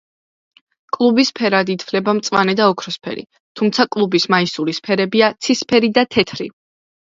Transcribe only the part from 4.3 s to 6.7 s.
მაისურის ფერებია ცისფერი და თეთრი.